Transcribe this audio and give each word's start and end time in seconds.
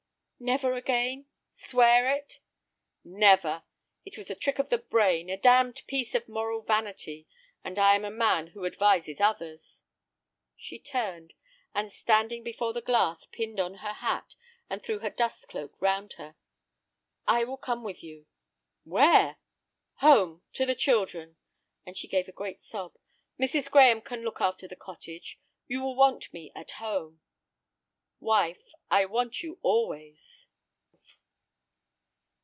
"Never 0.43 0.73
again?—swear 0.73 2.09
it." 2.11 2.39
"Never. 3.03 3.61
It 4.03 4.17
was 4.17 4.31
a 4.31 4.35
trick 4.35 4.57
of 4.57 4.69
the 4.69 4.79
brain, 4.79 5.29
a 5.29 5.37
damned 5.37 5.83
piece 5.85 6.15
of 6.15 6.27
moral 6.27 6.61
vanity. 6.63 7.27
And 7.63 7.77
I 7.77 7.93
am 7.93 8.03
a 8.03 8.09
man 8.09 8.47
who 8.47 8.65
advises 8.65 9.21
others!" 9.21 9.83
She 10.57 10.79
turned, 10.79 11.35
and, 11.75 11.91
standing 11.91 12.41
before 12.41 12.73
the 12.73 12.81
glass, 12.81 13.27
pinned 13.27 13.59
on 13.59 13.75
her 13.85 13.93
hat 13.93 14.33
and 14.67 14.81
threw 14.81 14.97
her 14.97 15.11
dust 15.11 15.47
cloak 15.47 15.79
round 15.79 16.13
her. 16.13 16.35
"I 17.27 17.43
will 17.43 17.55
come 17.57 17.83
with 17.83 18.01
you." 18.01 18.25
"Where?" 18.83 19.37
"Home, 19.97 20.41
to 20.53 20.65
the 20.65 20.73
children," 20.73 21.37
and 21.85 21.95
she 21.95 22.07
gave 22.07 22.27
a 22.27 22.31
great 22.31 22.63
sob. 22.63 22.95
"Mrs. 23.39 23.69
Graham 23.69 24.01
can 24.01 24.23
look 24.23 24.41
after 24.41 24.67
the 24.67 24.75
cottage. 24.75 25.39
You 25.67 25.81
will 25.83 25.93
want 25.95 26.33
me 26.33 26.51
at 26.55 26.71
home." 26.71 27.21
"Wife, 28.23 28.71
I 28.91 29.05
want 29.05 29.41
you 29.41 29.57
always." 29.63 30.47